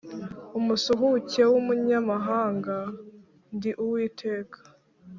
[0.59, 2.75] umusuhuke w umunyamahanga
[3.55, 4.59] Ndi Uwiteka